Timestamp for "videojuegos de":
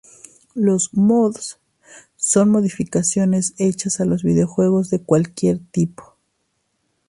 4.23-4.97